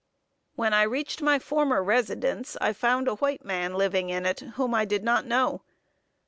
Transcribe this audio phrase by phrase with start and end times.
[0.55, 4.73] When I reached my former residence, I found a white man living in it, whom
[4.73, 5.61] I did not know.